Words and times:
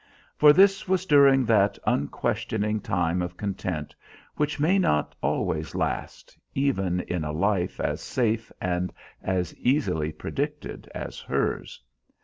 For 0.35 0.51
this 0.51 0.87
was 0.87 1.05
during 1.05 1.45
that 1.45 1.77
unquestioning 1.85 2.79
time 2.79 3.21
of 3.21 3.37
content 3.37 3.93
which 4.35 4.59
may 4.59 4.79
not 4.79 5.13
always 5.21 5.75
last, 5.75 6.35
even 6.55 7.01
in 7.01 7.23
a 7.23 7.31
life 7.31 7.79
as 7.79 8.01
safe 8.01 8.51
and 8.59 8.91
as 9.21 9.55
easily 9.57 10.11
predicted 10.11 10.89
as 10.95 11.19
hers. 11.19 11.79